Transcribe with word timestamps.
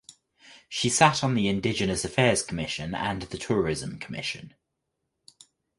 She 0.67 0.89
sat 0.89 1.23
on 1.23 1.35
the 1.35 1.47
Indigenous 1.47 2.03
Affairs 2.03 2.41
commission 2.41 2.95
and 2.95 3.21
the 3.21 3.37
Tourism 3.37 3.99
commission. 3.99 4.55